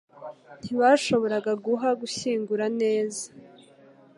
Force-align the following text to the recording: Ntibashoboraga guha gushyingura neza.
Ntibashoboraga 0.61 1.51
guha 1.65 1.89
gushyingura 2.01 2.65
neza. 2.81 3.25